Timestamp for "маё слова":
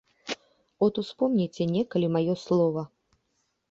2.19-2.91